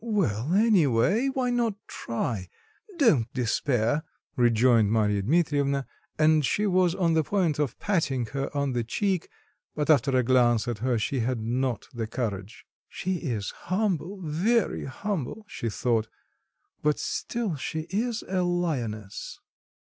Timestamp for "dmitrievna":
5.21-5.85